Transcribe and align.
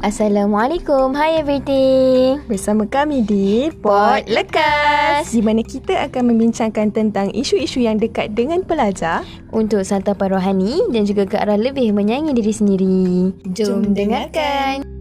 Assalamualaikum, 0.00 1.12
hi 1.12 1.44
everything. 1.44 2.40
Bersama 2.48 2.88
kami 2.88 3.20
di 3.20 3.68
Pot 3.84 4.24
Lekas. 4.32 5.28
Di 5.28 5.44
mana 5.44 5.60
kita 5.60 6.08
akan 6.08 6.32
membincangkan 6.32 6.88
tentang 6.88 7.28
isu-isu 7.36 7.84
yang 7.84 8.00
dekat 8.00 8.32
dengan 8.32 8.64
pelajar 8.64 9.28
Untuk 9.52 9.84
santapan 9.84 10.40
rohani 10.40 10.88
dan 10.88 11.04
juga 11.04 11.28
ke 11.28 11.36
arah 11.36 11.60
lebih 11.60 11.92
menyayangi 11.92 12.32
diri 12.32 12.52
sendiri. 12.54 13.04
Jom, 13.52 13.92
Jom 13.92 13.92
dengarkan. 13.92 14.99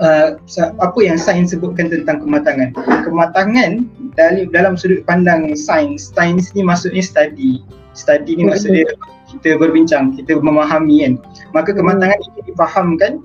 Uh, 0.00 0.38
apa 0.80 0.98
yang 1.02 1.18
sains 1.18 1.54
sebutkan 1.54 1.90
tentang 1.90 2.22
kematangan. 2.22 2.74
Kematangan 3.06 3.86
dalam 4.14 4.48
dalam 4.50 4.74
sudut 4.74 5.02
pandang 5.06 5.54
sains, 5.54 6.10
sains 6.14 6.50
ni 6.54 6.62
maksudnya 6.64 7.02
study. 7.02 7.62
Study 7.94 8.38
ni 8.38 8.44
maksudnya 8.50 8.86
kita 9.30 9.58
berbincang, 9.58 10.18
kita 10.18 10.38
memahami 10.38 11.06
kan. 11.06 11.14
Maka 11.54 11.74
kematangan 11.74 12.18
ini 12.18 12.40
difahamkan 12.50 13.22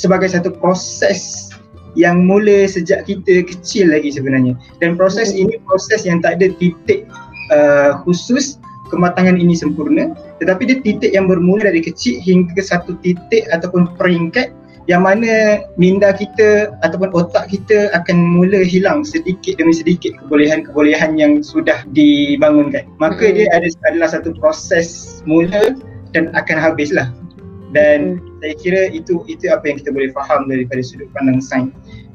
sebagai 0.00 0.32
satu 0.32 0.52
proses 0.56 1.52
yang 1.96 2.24
mula 2.24 2.68
sejak 2.68 3.08
kita 3.08 3.44
kecil 3.44 3.90
lagi 3.92 4.12
sebenarnya. 4.12 4.56
Dan 4.80 4.96
proses 4.96 5.32
ini 5.32 5.56
proses 5.64 6.04
yang 6.04 6.24
tak 6.24 6.40
ada 6.40 6.52
titik 6.56 7.04
uh, 7.52 8.00
khusus 8.04 8.60
kematangan 8.88 9.36
ini 9.36 9.52
sempurna 9.52 10.16
tetapi 10.40 10.64
dia 10.64 10.78
titik 10.80 11.12
yang 11.12 11.28
bermula 11.28 11.68
dari 11.68 11.84
kecil 11.84 12.18
hingga 12.24 12.58
satu 12.58 12.96
titik 13.04 13.44
ataupun 13.52 13.94
peringkat 14.00 14.56
yang 14.88 15.04
mana 15.04 15.62
minda 15.76 16.16
kita 16.16 16.72
ataupun 16.80 17.12
otak 17.12 17.52
kita 17.52 17.92
akan 17.92 18.16
mula 18.16 18.64
hilang 18.64 19.04
sedikit 19.04 19.60
demi 19.60 19.76
sedikit 19.76 20.16
kebolehan-kebolehan 20.24 21.20
yang 21.20 21.44
sudah 21.44 21.84
dibangunkan. 21.92 22.88
Maka 22.96 23.28
mm. 23.28 23.32
dia 23.36 23.46
ada 23.52 23.68
adalah 23.92 24.08
satu 24.16 24.32
proses 24.40 25.20
mula 25.28 25.76
dan 26.16 26.32
akan 26.32 26.56
habislah. 26.56 27.12
Dan 27.76 28.16
mm. 28.16 28.40
saya 28.40 28.54
kira 28.56 28.82
itu 28.96 29.20
itu 29.28 29.52
apa 29.52 29.68
yang 29.68 29.76
kita 29.76 29.92
boleh 29.92 30.08
faham 30.16 30.48
daripada 30.48 30.80
sudut 30.80 31.12
pandang 31.12 31.44
sains. 31.44 31.68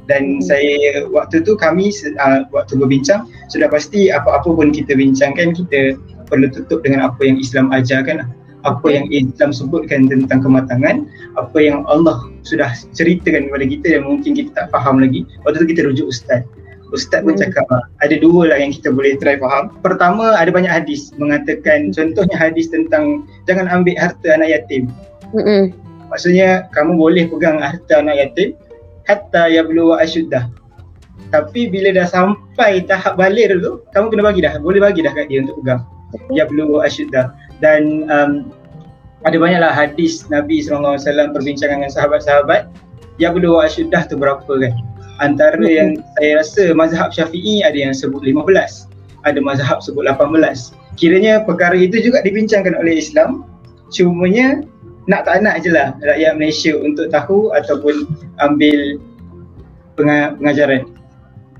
Dan 0.09 0.41
mm. 0.41 0.49
saya 0.49 1.05
waktu 1.13 1.45
tu 1.45 1.53
kami 1.53 1.93
uh, 2.17 2.49
waktu 2.49 2.73
berbincang 2.73 3.29
sudah 3.53 3.69
pasti 3.69 4.09
apa-apa 4.09 4.49
pun 4.49 4.73
kita 4.73 4.97
bincangkan 4.97 5.53
kita 5.53 5.93
perlu 6.25 6.49
tutup 6.49 6.81
dengan 6.81 7.05
apa 7.05 7.21
yang 7.21 7.37
Islam 7.37 7.69
ajarkan 7.69 8.33
apa 8.63 8.87
yang 8.87 9.05
Islam 9.11 9.51
sebutkan 9.51 10.07
tentang 10.07 10.39
kematangan, 10.39 11.07
apa 11.35 11.57
yang 11.59 11.83
Allah 11.87 12.23
sudah 12.47 12.71
ceritakan 12.95 13.51
kepada 13.51 13.65
kita 13.67 13.87
yang 13.99 14.03
mungkin 14.07 14.31
kita 14.35 14.55
tak 14.55 14.67
faham 14.71 15.03
lagi. 15.03 15.27
Waktu 15.43 15.63
tu 15.63 15.67
kita 15.75 15.81
rujuk 15.87 16.07
ustaz. 16.07 16.47
Ustaz 16.93 17.25
pun 17.25 17.33
hmm. 17.33 17.41
cakap 17.41 17.65
ada 18.05 18.15
dua 18.21 18.53
lah 18.53 18.57
yang 18.61 18.69
kita 18.69 18.93
boleh 18.93 19.17
try 19.17 19.35
faham. 19.41 19.73
Pertama 19.81 20.37
ada 20.37 20.53
banyak 20.53 20.69
hadis 20.69 21.09
mengatakan 21.17 21.89
contohnya 21.89 22.37
hadis 22.37 22.69
tentang 22.69 23.25
jangan 23.49 23.65
ambil 23.67 23.97
harta 23.97 24.27
anak 24.37 24.61
yatim. 24.61 24.87
Hmm. 25.33 25.73
Maksudnya 26.13 26.69
kamu 26.71 26.93
boleh 26.93 27.25
pegang 27.25 27.57
harta 27.57 27.99
anak 27.99 28.15
yatim 28.21 28.53
hatta 29.09 29.49
yablu 29.49 29.91
wa 29.91 29.99
asyuddah. 29.99 30.47
Tapi 31.33 31.65
bila 31.65 31.89
dah 31.89 32.05
sampai 32.05 32.85
tahap 32.85 33.17
balir 33.17 33.49
tu, 33.57 33.81
kamu 33.89 34.13
kena 34.13 34.23
bagi 34.29 34.45
dah. 34.45 34.53
Boleh 34.61 34.77
bagi 34.77 35.01
dah 35.01 35.17
kat 35.17 35.33
dia 35.33 35.41
untuk 35.41 35.57
pegang. 35.65 35.81
Yablu 36.29 36.77
wa 36.77 36.85
asyuddah 36.85 37.33
dan 37.63 38.03
um, 38.11 38.51
ada 39.23 39.39
banyaklah 39.39 39.71
hadis 39.71 40.27
Nabi 40.27 40.59
SAW 40.59 40.99
perbincangan 41.31 41.79
dengan 41.79 41.91
sahabat-sahabat 41.95 42.67
yang 43.23 43.31
berdua 43.39 43.71
asyudah 43.71 44.03
tu 44.11 44.19
berapa 44.19 44.43
kan 44.43 44.73
antara 45.23 45.55
mm-hmm. 45.55 45.77
yang 45.79 45.89
saya 46.19 46.31
rasa 46.43 46.63
mazhab 46.75 47.09
syafi'i 47.15 47.63
ada 47.63 47.79
yang 47.79 47.95
sebut 47.95 48.19
15 48.19 48.43
ada 49.23 49.39
mazhab 49.39 49.79
sebut 49.79 50.03
18 50.03 50.35
kiranya 50.99 51.41
perkara 51.47 51.79
itu 51.79 52.03
juga 52.03 52.19
dibincangkan 52.25 52.75
oleh 52.75 52.99
Islam 52.99 53.47
cumanya 53.93 54.67
nak 55.07 55.23
tak 55.23 55.43
nak 55.43 55.63
je 55.63 55.71
lah 55.71 55.95
rakyat 56.03 56.35
Malaysia 56.35 56.75
untuk 56.75 57.07
tahu 57.11 57.55
ataupun 57.55 58.07
ambil 58.43 58.99
pengajaran 59.95 60.83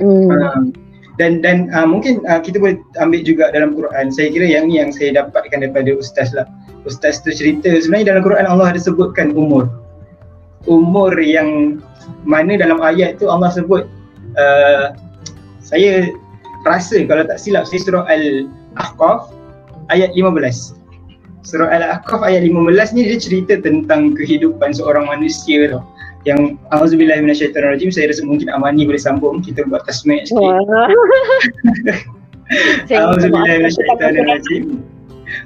mm. 0.04 0.28
um, 0.32 0.74
dan 1.22 1.46
dan 1.46 1.70
uh, 1.74 1.86
mungkin 1.86 2.26
uh, 2.26 2.42
kita 2.42 2.58
boleh 2.58 2.82
ambil 2.98 3.22
juga 3.22 3.54
dalam 3.54 3.78
Quran. 3.78 4.10
Saya 4.10 4.34
kira 4.34 4.50
yang 4.50 4.70
ni 4.70 4.82
yang 4.82 4.90
saya 4.90 5.14
dapatkan 5.14 5.62
daripada 5.62 5.94
ustaz 5.94 6.34
lah. 6.34 6.50
Ustaz 6.90 7.22
tu 7.22 7.30
cerita 7.30 7.70
sebenarnya 7.70 8.18
dalam 8.18 8.24
Quran 8.26 8.46
Allah 8.50 8.74
ada 8.74 8.80
sebutkan 8.82 9.32
umur. 9.38 9.70
Umur 10.66 11.14
yang 11.20 11.80
mana 12.24 12.56
dalam 12.56 12.80
ayat 12.82 13.22
tu 13.22 13.30
Allah 13.30 13.52
sebut 13.54 13.86
uh, 14.40 14.96
saya 15.64 16.12
rasa 16.64 17.04
kalau 17.08 17.24
tak 17.28 17.40
silap 17.40 17.68
saya 17.68 17.80
surah 17.84 18.04
Al-Ahqaf 18.08 19.32
ayat 19.92 20.16
15 20.16 20.76
surah 21.44 21.70
Al-Ahqaf 21.72 22.24
ayat 22.24 22.48
15 22.48 22.96
ni 22.96 23.02
dia 23.08 23.20
cerita 23.20 23.60
tentang 23.60 24.16
kehidupan 24.16 24.72
seorang 24.72 25.08
manusia 25.08 25.68
tau 25.72 25.84
yang 26.24 26.56
auzubillahi 26.72 27.20
minasyaitonirrajim 27.24 27.92
saya 27.92 28.12
rasa 28.12 28.24
mungkin 28.24 28.48
Amani 28.52 28.88
boleh 28.88 29.02
sambung 29.02 29.44
kita 29.44 29.68
buat 29.68 29.84
tasmih 29.84 30.24
sikit. 30.24 30.40
auzubillahi 32.92 33.68
minasyaitonirrajim. 33.68 34.84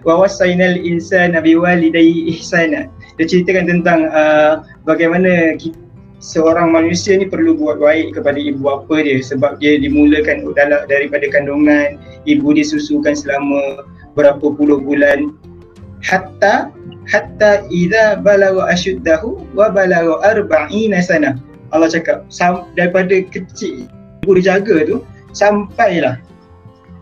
Wa 0.03 0.19
wasainal 0.19 0.77
insana 0.83 1.39
biwalidayhi 1.39 2.29
ihsana. 2.35 2.91
Dia 3.17 3.25
ceritakan 3.25 3.65
tentang 3.65 4.11
uh, 4.13 4.61
bagaimana 4.85 5.57
kita, 5.57 5.79
seorang 6.17 6.73
manusia 6.73 7.13
ni 7.13 7.29
perlu 7.29 7.53
buat 7.53 7.77
baik 7.77 8.17
kepada 8.17 8.41
ibu 8.41 8.65
bapa 8.65 9.05
dia 9.05 9.21
sebab 9.21 9.61
dia 9.61 9.77
dimulakan 9.77 10.49
dalam 10.57 10.81
daripada 10.89 11.29
kandungan 11.29 12.01
ibu 12.25 12.57
disusukan 12.57 13.13
selama 13.13 13.85
berapa 14.17 14.41
puluh 14.41 14.81
bulan 14.81 15.37
hatta 16.01 16.73
hatta 17.07 17.63
idza 17.71 18.19
balagha 18.19 18.67
ashuddahu 18.67 19.47
wa 19.55 19.71
balagha 19.71 20.19
arba'ina 20.27 20.99
sana. 20.99 21.39
Allah 21.71 21.91
cakap 21.91 22.27
daripada 22.75 23.23
kecil 23.27 23.87
ibu 24.23 24.31
dijaga 24.35 24.87
tu 24.87 25.03
sampailah 25.35 26.19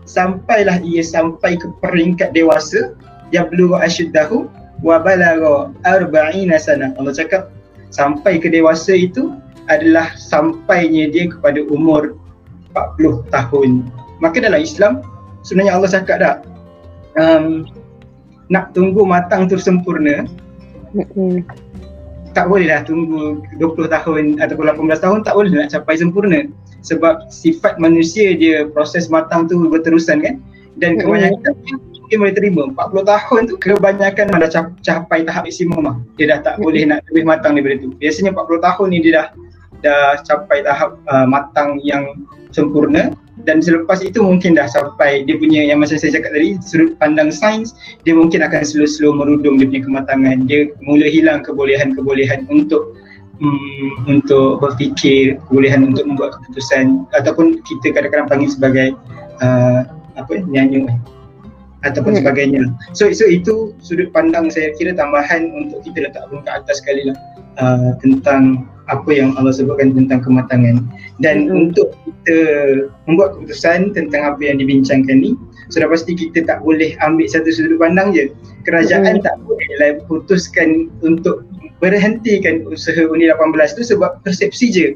sampailah 0.06 0.82
ia 0.82 1.02
sampai 1.02 1.58
ke 1.58 1.66
peringkat 1.82 2.34
dewasa 2.34 2.94
yang 3.34 3.50
belugha 3.50 3.82
ashuddahu 3.82 4.46
wa 4.82 5.02
balagha 5.02 5.74
arba'ina 5.82 6.58
sana. 6.58 6.94
Allah 6.98 7.14
cakap 7.14 7.50
sampai 7.90 8.38
ke 8.38 8.46
dewasa 8.50 8.94
itu 8.94 9.34
adalah 9.66 10.14
sampainya 10.14 11.10
dia 11.10 11.26
kepada 11.26 11.66
umur 11.66 12.14
40 12.74 13.26
tahun. 13.34 13.90
Maka 14.22 14.38
dalam 14.38 14.62
Islam 14.62 15.02
sebenarnya 15.42 15.74
Allah 15.74 15.90
cakap 15.90 16.16
dah 16.22 16.34
um, 17.18 17.66
nak 18.50 18.72
tunggu 18.72 19.02
matang 19.02 19.50
tu 19.50 19.58
sempurna 19.58 20.26
mm-hmm. 20.94 21.42
tak 22.32 22.46
boleh 22.46 22.70
lah 22.70 22.84
tunggu 22.86 23.42
20 23.58 23.88
tahun 23.90 24.22
ataupun 24.38 24.64
18 24.92 25.04
tahun 25.04 25.18
tak 25.26 25.34
boleh 25.34 25.50
nak 25.54 25.68
capai 25.72 25.96
sempurna 25.98 26.40
sebab 26.86 27.26
sifat 27.32 27.82
manusia 27.82 28.36
dia 28.38 28.70
proses 28.70 29.10
matang 29.10 29.50
tu 29.50 29.58
berterusan 29.66 30.22
kan 30.22 30.34
dan 30.78 31.00
kebanyakan 31.00 31.52
mm-hmm. 31.52 32.06
dia 32.06 32.16
boleh 32.22 32.34
terima 32.36 32.62
40 32.70 33.12
tahun 33.12 33.40
tu 33.50 33.54
kebanyakan 33.58 34.24
dah 34.38 34.50
capai 34.84 35.26
tahap 35.26 35.42
maksimum 35.42 35.82
lah 35.82 35.96
dia 36.14 36.30
dah 36.30 36.38
tak 36.44 36.54
mm-hmm. 36.56 36.64
boleh 36.64 36.82
nak 36.86 36.98
lebih 37.10 37.24
matang 37.26 37.52
daripada 37.58 37.82
tu 37.82 37.90
biasanya 37.98 38.30
40 38.36 38.66
tahun 38.66 38.86
ni 38.94 38.98
dia 39.02 39.12
dah 39.18 39.26
dah 39.84 40.18
capai 40.24 40.64
tahap 40.64 40.96
uh, 41.10 41.26
matang 41.28 41.76
yang 41.84 42.24
sempurna 42.54 43.12
dan 43.44 43.60
selepas 43.60 44.00
itu 44.00 44.24
mungkin 44.24 44.56
dah 44.56 44.64
sampai 44.64 45.28
dia 45.28 45.36
punya 45.36 45.60
yang 45.68 45.84
macam 45.84 46.00
saya 46.00 46.16
cakap 46.16 46.32
tadi 46.32 46.56
sudut 46.64 46.96
pandang 46.96 47.28
sains 47.28 47.76
dia 48.08 48.16
mungkin 48.16 48.40
akan 48.40 48.64
slow-slow 48.64 49.12
merudum 49.12 49.60
dia 49.60 49.68
punya 49.68 49.82
kematangan 49.84 50.48
dia 50.48 50.72
mula 50.80 51.04
hilang 51.04 51.44
kebolehan-kebolehan 51.44 52.48
untuk 52.48 52.96
um, 53.44 54.08
untuk 54.08 54.64
berfikir 54.64 55.36
kebolehan 55.48 55.84
untuk 55.92 56.08
membuat 56.08 56.40
keputusan 56.40 57.04
ataupun 57.12 57.60
kita 57.68 57.92
kadang-kadang 57.92 58.28
panggil 58.30 58.48
sebagai 58.48 58.88
uh, 59.44 59.84
apa 60.16 60.40
nyanyi 60.48 60.88
ataupun 61.84 62.16
hmm. 62.16 62.20
sebagainya 62.24 62.62
so 62.96 63.12
so 63.12 63.28
itu 63.28 63.76
sudut 63.84 64.08
pandang 64.16 64.48
saya 64.48 64.72
kira 64.80 64.96
tambahan 64.96 65.52
untuk 65.52 65.84
kita 65.84 66.08
letak 66.08 66.24
pun 66.32 66.40
ke 66.40 66.50
atas 66.50 66.80
sekali 66.80 67.12
lah 67.12 67.16
uh, 67.60 67.92
tentang 68.00 68.64
apa 68.86 69.10
yang 69.10 69.34
Allah 69.34 69.50
sebutkan 69.50 69.94
tentang 69.94 70.22
kematangan 70.22 70.82
dan 71.18 71.46
mm-hmm. 71.46 71.62
untuk 71.70 71.94
kita 72.06 72.38
membuat 73.10 73.38
keputusan 73.38 73.94
tentang 73.96 74.22
apa 74.22 74.40
yang 74.42 74.62
dibincangkan 74.62 75.16
ni 75.18 75.32
sudah 75.74 75.90
pasti 75.90 76.14
kita 76.14 76.46
tak 76.46 76.62
boleh 76.62 76.94
ambil 77.02 77.26
satu 77.26 77.50
sudut 77.50 77.78
pandang 77.82 78.14
je 78.14 78.30
kerajaan 78.62 79.18
mm-hmm. 79.18 79.26
tak 79.26 79.36
boleh 79.42 79.70
lah 79.82 79.90
putuskan 80.06 80.90
untuk 81.02 81.42
berhentikan 81.82 82.64
usaha 82.70 83.04
undi 83.04 83.28
18 83.28 83.76
tu 83.76 83.82
sebab 83.84 84.24
persepsi 84.24 84.66
je 84.72 84.86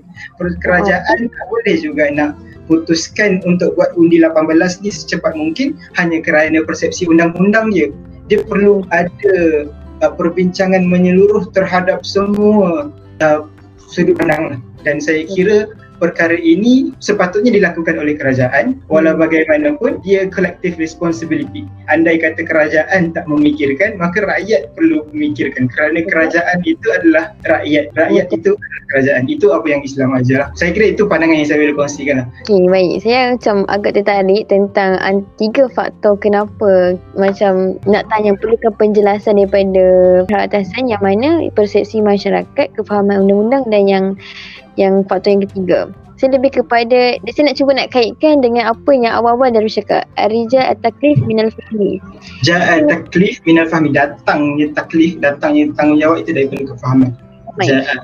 kerajaan 0.65 1.19
oh. 1.29 1.33
tak 1.33 1.45
boleh 1.53 1.77
juga 1.77 2.09
nak 2.09 2.39
putuskan 2.71 3.43
untuk 3.45 3.75
buat 3.75 3.93
undi 3.99 4.23
18 4.23 4.87
ni 4.87 4.91
secepat 4.95 5.35
mungkin 5.35 5.75
hanya 5.99 6.23
kerana 6.23 6.63
persepsi 6.63 7.05
undang-undang 7.11 7.75
je 7.75 7.91
dia 8.31 8.41
perlu 8.47 8.87
ada 8.95 9.67
uh, 10.07 10.13
perbincangan 10.15 10.87
menyeluruh 10.87 11.51
terhadap 11.51 12.07
semua 12.07 12.95
uh, 13.21 13.41
sudut 13.91 14.15
pandang 14.17 14.63
dan 14.87 15.03
saya 15.03 15.27
kira 15.27 15.67
perkara 16.01 16.35
ini 16.35 16.97
sepatutnya 16.99 17.53
dilakukan 17.53 18.01
oleh 18.01 18.17
kerajaan 18.17 18.81
walau 18.89 19.15
bagaimanapun 19.21 20.01
dia 20.01 20.25
collective 20.33 20.81
responsibility. 20.81 21.69
Andai 21.93 22.17
kata 22.17 22.43
kerajaan 22.49 23.13
tak 23.13 23.29
memikirkan 23.29 24.01
maka 24.01 24.25
rakyat 24.25 24.73
perlu 24.73 25.05
memikirkan. 25.13 25.69
Kerana 25.69 26.01
kerajaan 26.09 26.65
itu 26.65 26.87
adalah 26.89 27.37
rakyat. 27.45 27.93
Rakyat 27.93 28.27
itu 28.33 28.57
adalah 28.57 28.83
kerajaan. 28.91 29.23
Itu 29.29 29.47
apa 29.53 29.67
yang 29.69 29.83
Islam 29.85 30.17
ajar. 30.17 30.51
Saya 30.57 30.73
kira 30.73 30.97
itu 30.97 31.05
pandangan 31.05 31.37
yang 31.37 31.49
saya 31.49 31.59
boleh 31.63 31.77
kongsikan 31.77 32.17
lah. 32.25 32.27
Okay, 32.49 32.65
baik. 32.67 32.93
Saya 33.05 33.21
macam 33.37 33.57
agak 33.69 33.93
tertarik 34.01 34.43
tentang 34.49 34.97
an- 35.05 35.27
tiga 35.37 35.69
faktor 35.71 36.17
kenapa 36.19 36.97
macam 37.15 37.77
nak 37.85 38.09
tanya 38.09 38.35
perlukan 38.41 38.73
penjelasan 38.81 39.39
daripada 39.39 39.85
pihak 40.27 40.43
atasan 40.51 40.91
yang 40.91 41.03
mana 41.05 41.47
persepsi 41.53 42.01
masyarakat, 42.01 42.67
kefahaman 42.75 43.27
undang-undang 43.27 43.65
dan 43.69 43.83
yang 43.87 44.05
yang 44.77 45.03
faktor 45.07 45.35
yang 45.35 45.43
ketiga. 45.49 45.81
Saya 46.21 46.37
lebih 46.37 46.53
kepada, 46.53 47.17
saya 47.33 47.49
nak 47.49 47.57
cuba 47.57 47.73
nak 47.73 47.97
kaitkan 47.97 48.45
dengan 48.45 48.77
apa 48.77 48.91
yang 48.93 49.09
awal-awal 49.09 49.49
dari 49.49 49.73
cakap. 49.73 50.05
Arijal 50.21 50.69
at-taklif 50.69 51.17
minal 51.25 51.49
fahmi. 51.49 51.97
Ja'a 52.45 52.85
taklif 52.85 53.41
minal 53.49 53.65
fahmi 53.65 53.89
datangnya 53.97 54.69
taklif 54.77 55.17
datangnya 55.25 55.73
tanggungjawab 55.81 56.21
itu 56.21 56.37
daripada 56.37 56.77
kefahaman. 56.77 57.11
Ja'a 57.65 57.97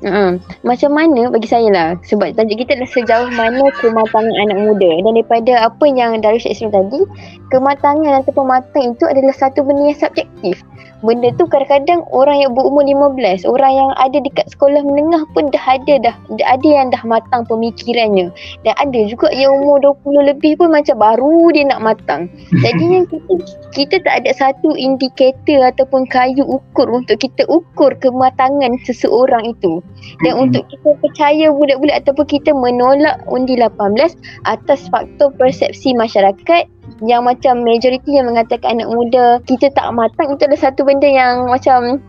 Uh-huh. 0.00 0.40
Macam 0.64 0.96
mana 0.96 1.28
bagi 1.28 1.44
saya 1.44 1.68
lah 1.68 1.92
Sebab 2.08 2.32
tajuk 2.32 2.64
kita 2.64 2.72
adalah 2.72 2.88
sejauh 2.88 3.30
mana 3.36 3.68
kematangan 3.84 4.32
anak 4.32 4.56
muda 4.64 4.90
Dan 5.04 5.12
daripada 5.12 5.68
apa 5.68 5.84
yang 5.92 6.16
Darius 6.24 6.48
Islam 6.48 6.72
tadi 6.72 7.04
Kematangan 7.52 8.24
ataupun 8.24 8.48
matang 8.48 8.96
itu 8.96 9.04
adalah 9.04 9.36
satu 9.36 9.60
benda 9.60 9.92
yang 9.92 10.00
subjektif 10.00 10.64
Benda 11.00 11.32
tu 11.40 11.48
kadang-kadang 11.48 12.04
orang 12.12 12.44
yang 12.44 12.52
berumur 12.52 12.84
15 12.84 13.48
Orang 13.48 13.72
yang 13.72 13.90
ada 13.96 14.20
dekat 14.20 14.52
sekolah 14.52 14.84
menengah 14.84 15.24
pun 15.32 15.48
dah 15.48 15.64
ada 15.80 15.94
dah 15.96 16.14
Ada 16.44 16.68
yang 16.68 16.92
dah 16.92 17.00
matang 17.08 17.48
pemikirannya. 17.48 18.28
Dan 18.64 18.74
ada 18.76 19.00
juga 19.08 19.32
yang 19.32 19.64
umur 19.64 19.80
20 20.04 20.28
lebih 20.34 20.60
pun 20.60 20.68
macam 20.68 21.00
baru 21.00 21.52
dia 21.56 21.64
nak 21.68 21.80
matang. 21.80 22.28
Jadinya 22.64 23.08
kita, 23.08 23.32
kita 23.72 23.96
tak 24.04 24.14
ada 24.24 24.30
satu 24.36 24.76
indikator 24.76 25.64
ataupun 25.72 26.04
kayu 26.12 26.44
ukur 26.44 26.88
Untuk 26.92 27.16
kita 27.16 27.48
ukur 27.48 27.96
kematangan 27.98 28.76
seseorang 28.84 29.56
itu. 29.56 29.80
Dan 30.20 30.36
untuk 30.36 30.68
kita 30.68 30.96
percaya 31.00 31.48
bulat-bulat 31.48 32.04
ataupun 32.04 32.26
kita 32.28 32.52
menolak 32.52 33.20
undi 33.32 33.56
18 33.56 33.96
atas 34.44 34.80
faktor 34.92 35.32
persepsi 35.36 35.96
masyarakat 35.96 36.68
yang 37.04 37.24
macam 37.24 37.62
majoriti 37.62 38.18
yang 38.18 38.28
mengatakan 38.28 38.78
anak 38.78 38.88
muda 38.90 39.38
kita 39.46 39.70
tak 39.72 39.88
matang 39.94 40.34
itu 40.34 40.42
adalah 40.44 40.62
satu 40.70 40.82
benda 40.84 41.08
yang 41.08 41.46
macam 41.48 42.02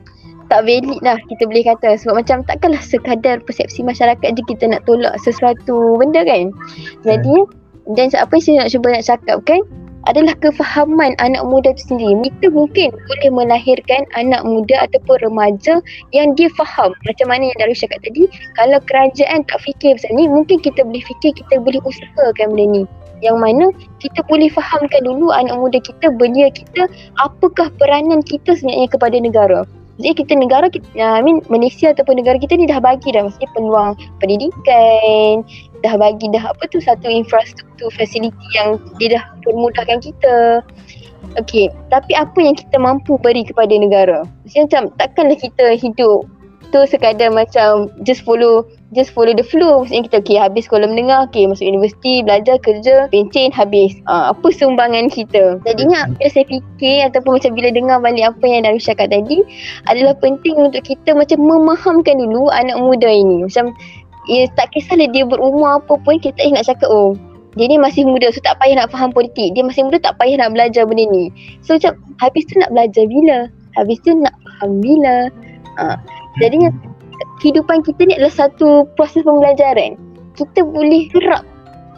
tak 0.51 0.68
valid 0.68 1.00
lah 1.00 1.16
kita 1.31 1.48
boleh 1.48 1.63
kata 1.63 1.95
sebab 1.95 2.19
macam 2.19 2.44
takkanlah 2.44 2.83
sekadar 2.83 3.39
persepsi 3.48 3.88
masyarakat 3.88 4.36
je 4.36 4.44
kita 4.44 4.68
nak 4.68 4.83
tolak 4.83 5.16
sesuatu 5.24 5.95
benda 5.95 6.28
kan 6.28 6.51
jadi 7.07 7.36
dan 7.95 8.12
apa 8.13 8.36
yang 8.38 8.44
saya 8.44 8.56
nak 8.62 8.69
cuba 8.72 8.88
nak 8.94 9.06
cakapkan 9.07 9.62
adalah 10.10 10.33
kefahaman 10.42 11.13
anak 11.22 11.45
muda 11.45 11.74
itu 11.74 11.94
sendiri. 11.94 12.18
Kita 12.25 12.50
mungkin 12.54 12.89
boleh 12.94 13.30
melahirkan 13.30 14.01
anak 14.18 14.42
muda 14.45 14.89
ataupun 14.89 15.22
remaja 15.22 15.77
yang 16.16 16.34
dia 16.34 16.50
faham 16.57 16.94
macam 17.06 17.27
mana 17.30 17.54
yang 17.54 17.57
Darwish 17.62 17.86
cakap 17.86 18.01
tadi. 18.01 18.25
Kalau 18.57 18.81
kerajaan 18.89 19.45
tak 19.45 19.62
fikir 19.62 19.98
pasal 19.98 20.18
ni, 20.18 20.25
mungkin 20.25 20.57
kita 20.62 20.81
boleh 20.81 21.04
fikir, 21.06 21.38
kita 21.38 21.62
boleh 21.62 21.81
usahakan 21.86 22.57
benda 22.57 22.66
ni. 22.81 22.84
Yang 23.21 23.38
mana 23.38 23.65
kita 24.01 24.25
boleh 24.25 24.50
fahamkan 24.50 25.01
dulu 25.06 25.29
anak 25.29 25.56
muda 25.57 25.77
kita, 25.77 26.09
belia 26.18 26.50
kita, 26.50 26.89
apakah 27.21 27.69
peranan 27.77 28.25
kita 28.25 28.57
sebenarnya 28.57 28.89
kepada 28.89 29.18
negara. 29.21 29.62
Jadi 30.01 30.25
kita 30.25 30.33
negara 30.33 30.65
kita, 30.65 30.97
I 30.97 31.21
mean 31.21 31.45
Malaysia 31.45 31.94
ataupun 31.94 32.18
negara 32.18 32.41
kita 32.41 32.57
ni 32.57 32.65
dah 32.65 32.81
bagi 32.81 33.13
dah 33.13 33.21
maksudnya 33.21 33.53
peluang 33.53 33.94
pendidikan, 34.18 35.45
dah 35.85 35.94
bagi 35.94 36.25
dah 36.33 36.41
apa 36.41 36.63
tu 36.73 36.81
satu 36.81 37.06
infrastruktur 37.06 37.94
fasiliti 37.94 38.47
yang 38.57 38.81
dia 38.97 39.21
dah 39.21 39.24
permudahkan 39.45 40.01
kita. 40.01 40.65
Okey, 41.38 41.69
tapi 41.94 42.17
apa 42.17 42.33
yang 42.41 42.57
kita 42.57 42.81
mampu 42.81 43.13
beri 43.21 43.45
kepada 43.45 43.69
negara? 43.77 44.25
Maksudnya 44.41 44.65
macam 44.65 44.83
takkanlah 44.97 45.38
kita 45.38 45.77
hidup 45.77 46.25
tu 46.71 46.81
sekadar 46.88 47.29
macam 47.29 47.91
just 48.07 48.23
follow 48.23 48.65
just 48.95 49.12
follow 49.15 49.31
the 49.31 49.44
flow. 49.44 49.83
Maksudnya 49.83 50.03
kita 50.07 50.18
okay, 50.23 50.38
habis 50.39 50.68
sekolah 50.68 50.88
menengah 50.88 51.27
okay, 51.27 51.47
masuk 51.47 51.68
universiti 51.68 52.23
belajar 52.23 52.59
kerja 52.59 53.07
pencen 53.12 53.51
habis. 53.51 53.95
Uh, 54.07 54.31
apa 54.31 54.47
sumbangan 54.51 55.07
kita? 55.07 55.59
Jadinya 55.63 56.12
bila 56.15 56.27
saya 56.31 56.45
fikir 56.47 57.07
ataupun 57.12 57.39
macam 57.39 57.51
bila 57.56 57.69
dengar 57.71 57.97
balik 58.03 58.25
apa 58.35 58.45
yang 58.47 58.62
Darwish 58.68 58.88
cakap 58.88 59.12
tadi 59.12 59.44
adalah 59.88 60.15
penting 60.19 60.56
untuk 60.59 60.83
kita 60.83 61.15
macam 61.15 61.39
memahamkan 61.44 62.15
dulu 62.19 62.51
anak 62.51 62.79
muda 62.79 63.07
ini. 63.07 63.47
Macam 63.47 63.75
ya, 64.27 64.47
tak 64.56 64.71
kisahlah 64.75 65.07
dia 65.12 65.24
berumur 65.24 65.79
apa 65.79 65.95
pun 66.00 66.19
kita 66.19 66.39
nak 66.51 66.67
cakap 66.67 66.88
oh 66.91 67.15
dia 67.59 67.67
ni 67.67 67.75
masih 67.75 68.07
muda 68.07 68.31
so 68.31 68.39
tak 68.39 68.56
payah 68.63 68.79
nak 68.79 68.91
faham 68.95 69.12
politik. 69.12 69.51
Dia 69.51 69.63
masih 69.63 69.83
muda 69.83 70.00
tak 70.00 70.15
payah 70.15 70.39
nak 70.39 70.56
belajar 70.56 70.88
benda 70.88 71.03
ni. 71.12 71.27
So 71.59 71.75
macam 71.75 72.00
habis 72.24 72.47
tu 72.47 72.56
nak 72.59 72.71
belajar 72.71 73.03
bila? 73.12 73.51
Habis 73.75 74.00
tu 74.03 74.15
nak 74.15 74.35
faham 74.39 74.79
bila? 74.79 75.27
Uh, 75.79 76.00
Jadinya 76.39 76.69
kehidupan 77.44 77.83
kita 77.83 78.07
ni 78.07 78.16
adalah 78.16 78.48
satu 78.48 78.88
proses 78.95 79.25
pembelajaran. 79.25 80.00
Kita 80.38 80.63
boleh 80.63 81.12
serap 81.12 81.44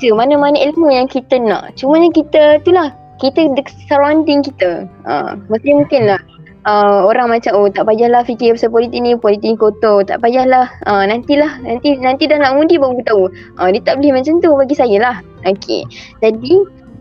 je 0.02 0.10
mana-mana 0.10 0.58
ilmu 0.58 0.90
yang 0.90 1.06
kita 1.06 1.38
nak. 1.38 1.78
Cuma 1.78 2.02
yang 2.02 2.16
kita 2.16 2.58
itulah 2.58 2.96
kita 3.22 3.46
the 3.54 3.64
surrounding 3.86 4.42
kita. 4.42 4.90
Ha, 5.06 5.38
maksudnya 5.48 5.76
mungkin 5.78 6.02
lah 6.10 6.22
uh, 6.68 7.08
orang 7.08 7.32
macam 7.32 7.52
oh 7.56 7.68
tak 7.70 7.88
payahlah 7.88 8.24
fikir 8.26 8.56
pasal 8.56 8.72
politik 8.72 9.00
ni, 9.00 9.16
politik 9.16 9.56
ni 9.56 9.58
kotor. 9.60 10.04
Tak 10.04 10.20
payahlah. 10.24 10.68
Uh, 10.88 11.04
nantilah 11.08 11.60
nanti 11.64 11.96
nanti 12.00 12.28
dah 12.28 12.40
nak 12.40 12.58
undi 12.58 12.80
baru 12.80 13.00
tahu. 13.06 13.30
Uh, 13.60 13.70
dia 13.72 13.82
tak 13.84 14.00
boleh 14.02 14.20
macam 14.20 14.40
tu 14.40 14.50
bagi 14.56 14.76
saya 14.76 14.98
lah. 15.00 15.16
Okey. 15.48 15.86
Jadi 16.24 16.54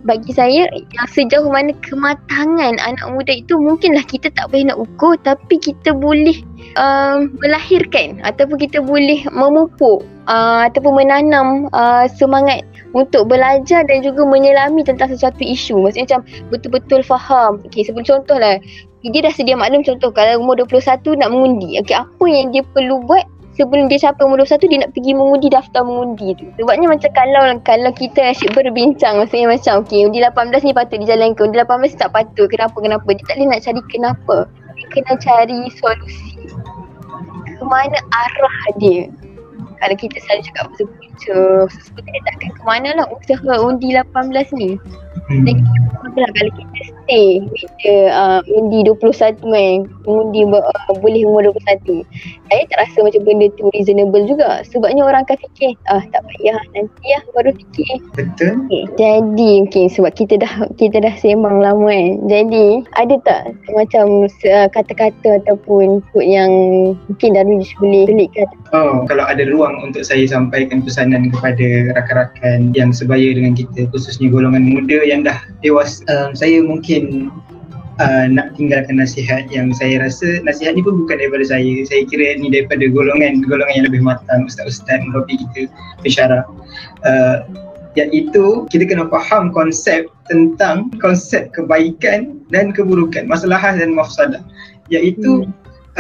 bagi 0.03 0.35
saya 0.35 0.67
yang 0.67 1.09
sejauh 1.11 1.47
mana 1.47 1.71
kematangan 1.87 2.75
anak 2.83 3.07
muda 3.15 3.33
itu 3.39 3.55
mungkinlah 3.55 4.03
kita 4.07 4.31
tak 4.35 4.51
boleh 4.51 4.71
nak 4.71 4.79
ukur 4.83 5.15
tapi 5.23 5.63
kita 5.63 5.95
boleh 5.95 6.43
um, 6.75 7.31
melahirkan 7.39 8.19
ataupun 8.27 8.59
kita 8.59 8.83
boleh 8.83 9.23
memupuk 9.31 10.03
uh, 10.27 10.67
ataupun 10.67 11.03
menanam 11.03 11.71
uh, 11.71 12.07
semangat 12.11 12.67
untuk 12.93 13.29
belajar 13.29 13.85
dan 13.89 14.05
juga 14.05 14.27
menyelami 14.27 14.85
tentang 14.85 15.09
sesuatu 15.09 15.41
isu. 15.41 15.81
Maksudnya 15.81 16.21
macam 16.21 16.21
betul-betul 16.53 17.01
faham. 17.05 17.63
Okay, 17.69 17.83
sebelum 17.85 18.05
contoh 18.05 18.37
lah. 18.37 18.61
Dia 19.03 19.19
dah 19.19 19.35
sedia 19.35 19.59
maklum 19.59 19.83
contoh 19.83 20.15
kalau 20.15 20.39
umur 20.39 20.63
21 20.63 21.19
nak 21.19 21.31
mengundi. 21.35 21.81
Okay, 21.83 21.99
apa 21.99 22.25
yang 22.29 22.55
dia 22.55 22.63
perlu 22.71 23.03
buat 23.03 23.27
sebelum 23.57 23.89
dia 23.89 24.01
sampai 24.01 24.25
umur 24.25 24.43
21 24.45 24.71
dia 24.71 24.79
nak 24.85 24.91
pergi 24.97 25.13
mengundi 25.13 25.49
daftar 25.53 25.83
mengundi 25.85 26.29
tu. 26.37 26.47
Sebabnya 26.57 26.87
macam 26.89 27.11
kalau 27.13 27.43
kalau 27.65 27.91
kita 27.93 28.21
asyik 28.33 28.53
berbincang 28.57 29.21
maksudnya 29.21 29.53
macam 29.53 29.85
okey 29.85 30.09
undi 30.09 30.19
18 30.25 30.65
ni 30.65 30.73
patut 30.73 30.99
dijalankan, 31.01 31.43
undi 31.53 31.57
18 31.61 31.93
ni 31.93 31.99
tak 32.01 32.11
patut. 32.13 32.47
Kenapa 32.49 32.77
kenapa? 32.81 33.09
Dia 33.13 33.25
tak 33.29 33.35
boleh 33.37 33.49
nak 33.49 33.61
cari 33.61 33.83
kenapa. 33.93 34.37
Dia 34.77 34.87
kena 34.93 35.15
cari 35.21 35.61
solusi. 35.77 36.41
Ke 37.61 37.65
mana 37.69 37.99
arah 38.11 38.59
dia? 38.81 39.13
Kalau 39.83 39.97
kita 39.99 40.17
selalu 40.23 40.43
cakap 40.47 40.65
pasal 40.71 40.87
punca, 40.95 41.41
dia 42.07 42.21
takkan 42.31 42.51
ke 42.55 42.63
mana 42.63 42.89
lah 43.03 43.07
usaha 43.11 43.53
undi 43.67 43.91
18 43.91 44.55
ni. 44.55 44.79
Hmm. 45.27 45.43
Dan 45.43 45.55
kita 45.59 46.19
lah 46.23 46.31
kalau 46.39 46.53
kita 46.55 46.79
stay 47.13 47.45
bila 47.45 47.93
uh, 48.09 48.41
undi 48.49 48.81
21 48.89 49.37
kan, 49.45 49.77
undi 50.09 50.43
uh, 50.49 50.97
boleh 50.97 51.23
umur 51.29 51.53
21. 51.53 52.09
Saya 52.49 52.63
tak 52.73 52.79
rasa 52.81 52.99
macam 53.05 53.23
benda 53.29 53.53
tu 53.61 53.69
reasonable 53.77 54.25
juga. 54.25 54.65
Sebabnya 54.73 55.05
orang 55.05 55.29
akan 55.29 55.37
fikir, 55.37 55.77
ah 55.93 56.01
tak 56.09 56.25
payah 56.25 56.57
nanti 56.73 57.07
lah 57.13 57.23
baru 57.37 57.51
fikir. 57.53 57.93
Betul? 58.17 58.65
Okay. 58.69 58.85
Jadi 58.97 59.51
mungkin 59.61 59.87
sebab 59.93 60.13
kita 60.17 60.41
dah 60.41 60.55
kita 60.81 61.05
dah 61.05 61.15
sembang 61.21 61.61
lama 61.61 61.93
kan. 61.93 62.09
Jadi 62.33 62.67
ada 62.97 63.15
tak 63.29 63.43
macam 63.77 64.25
uh, 64.25 64.69
kata-kata 64.73 65.45
ataupun 65.45 66.01
quote 66.13 66.29
yang 66.29 66.51
mungkin 67.09 67.37
Darwish 67.37 67.77
boleh 67.77 68.09
selitkan? 68.09 68.49
Oh, 68.73 69.05
kalau 69.05 69.29
ada 69.29 69.45
ruang 69.45 69.85
untuk 69.85 70.01
saya 70.01 70.25
sampaikan 70.25 70.81
pesanan 70.81 71.29
kepada 71.29 71.93
rakan-rakan 71.93 72.73
yang 72.73 72.89
sebaya 72.89 73.37
dengan 73.37 73.53
kita 73.53 73.85
khususnya 73.93 74.33
golongan 74.33 74.65
muda 74.65 75.05
yang 75.05 75.21
dah 75.21 75.37
dewasa 75.61 76.01
um, 76.09 76.33
saya 76.33 76.65
mungkin 76.65 77.02
uh, 78.01 78.25
nak 78.31 78.55
tinggalkan 78.57 78.97
nasihat 78.97 79.49
yang 79.53 79.75
saya 79.77 80.01
rasa 80.01 80.41
nasihat 80.47 80.79
ni 80.79 80.83
pun 80.85 81.05
bukan 81.05 81.19
daripada 81.21 81.45
saya. 81.45 81.83
Saya 81.85 82.07
kira 82.09 82.39
ni 82.39 82.49
daripada 82.49 82.87
golongan 82.89 83.45
golongan 83.45 83.75
yang 83.83 83.87
lebih 83.91 84.03
matang 84.05 84.49
ustaz-ustaz 84.49 85.03
murabi 85.11 85.41
kita 85.41 85.69
pensyarah. 86.01 86.43
Uh, 87.05 87.45
iaitu 87.93 88.65
kita 88.73 88.89
kena 88.89 89.05
faham 89.13 89.53
konsep 89.53 90.09
tentang 90.25 90.89
konsep 90.97 91.53
kebaikan 91.53 92.41
dan 92.49 92.73
keburukan 92.73 93.29
masalah 93.29 93.61
dan 93.61 93.93
mafsadah. 93.93 94.41
Iaitu 94.89 95.49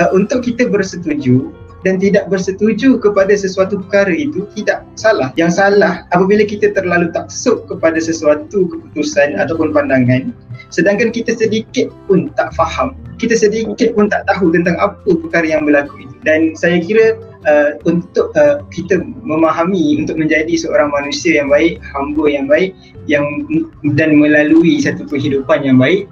uh, 0.01 0.11
untuk 0.17 0.47
kita 0.47 0.69
bersetuju 0.73 1.53
dan 1.83 1.99
tidak 1.99 2.31
bersetuju 2.31 3.03
kepada 3.03 3.35
sesuatu 3.35 3.83
perkara 3.83 4.15
itu 4.15 4.47
tidak 4.55 4.87
salah. 4.95 5.35
Yang 5.35 5.59
salah 5.59 6.07
apabila 6.15 6.47
kita 6.47 6.71
terlalu 6.73 7.11
taksub 7.11 7.67
kepada 7.67 7.99
sesuatu 7.99 8.71
keputusan 8.71 9.35
ataupun 9.37 9.75
pandangan 9.75 10.31
sedangkan 10.73 11.13
kita 11.13 11.37
sedikit 11.37 11.93
pun 12.09 12.33
tak 12.35 12.51
faham. 12.57 12.97
Kita 13.21 13.37
sedikit 13.39 13.95
pun 13.95 14.09
tak 14.09 14.27
tahu 14.27 14.51
tentang 14.51 14.75
apa 14.81 14.99
perkara 15.05 15.47
yang 15.47 15.69
berlaku 15.69 16.03
itu. 16.03 16.17
Dan 16.27 16.57
saya 16.59 16.81
kira 16.83 17.21
uh, 17.47 17.79
untuk 17.87 18.33
uh, 18.35 18.65
kita 18.73 18.99
memahami 19.23 20.01
untuk 20.01 20.19
menjadi 20.19 20.51
seorang 20.57 20.91
manusia 20.91 21.45
yang 21.45 21.53
baik, 21.53 21.79
hamba 21.93 22.25
yang 22.27 22.47
baik 22.49 22.73
yang 23.07 23.23
dan 23.95 24.17
melalui 24.19 24.81
satu 24.81 25.07
kehidupan 25.07 25.63
yang 25.63 25.79
baik, 25.79 26.09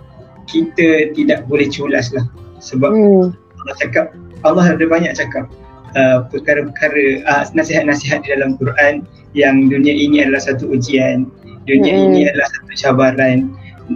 kita 0.47 1.11
tidak 1.17 1.49
boleh 1.49 1.67
culas 1.73 2.13
lah. 2.15 2.29
Sebab 2.61 2.93
hmm. 2.93 3.27
Allah 3.35 3.77
cakap, 3.81 4.07
Allah 4.45 4.77
ada 4.77 4.85
banyak 4.85 5.17
cakap 5.17 5.49
uh, 5.97 6.27
perkara-perkara, 6.29 7.25
uh, 7.27 7.45
nasihat-nasihat 7.57 8.23
di 8.27 8.29
dalam 8.37 8.61
Quran 8.61 9.09
yang 9.33 9.71
dunia 9.71 9.95
ini 9.95 10.27
adalah 10.27 10.43
satu 10.43 10.69
ujian, 10.75 11.31
dunia 11.65 11.95
hmm. 11.95 12.07
ini 12.13 12.21
adalah 12.29 12.49
satu 12.51 12.73
cabaran 12.77 13.39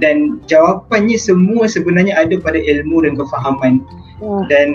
dan 0.02 0.42
jawapannya 0.50 1.18
semua 1.18 1.70
sebenarnya 1.70 2.14
ada 2.18 2.34
pada 2.40 2.58
ilmu 2.58 3.04
dan 3.06 3.14
kefahaman. 3.14 3.82
Hmm. 4.22 4.42
Dan 4.50 4.68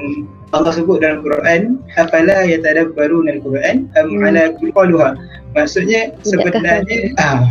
Allah 0.51 0.73
sebut 0.73 0.99
dalam 0.99 1.21
Quran 1.21 1.77
afala 1.95 2.43
yatadabbarun 2.45 3.29
al-Quran 3.29 3.85
am 3.95 4.07
hmm. 4.09 4.25
ala 4.25 4.43
quluha 4.57 5.13
maksudnya 5.53 6.13
sebenarnya 6.25 7.13
ah 7.21 7.45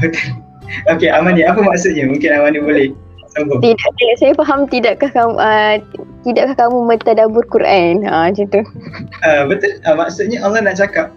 okey 0.94 1.08
Amani 1.10 1.46
apa 1.46 1.62
maksudnya? 1.62 2.10
Mungkin 2.10 2.30
Amani 2.34 2.58
boleh 2.58 2.86
sambung. 3.32 3.60
Tidak, 3.62 3.90
tidak. 3.96 4.16
Saya 4.18 4.32
faham 4.34 4.60
tidakkah 4.66 5.10
kamu 5.14 5.34
uh, 5.38 5.74
tidakkah 6.26 6.56
kamu 6.66 6.76
mentadabbur 6.90 7.44
Quran? 7.48 8.02
Ha 8.04 8.32
macam 8.32 8.46
tu. 8.50 8.62
Uh, 9.22 9.42
betul. 9.46 9.72
Uh, 9.86 9.94
maksudnya 9.94 10.38
Allah 10.42 10.60
nak 10.64 10.76
cakap 10.80 11.14